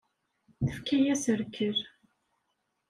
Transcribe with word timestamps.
Tefka-yas 0.65 1.23
rrkel. 1.35 1.77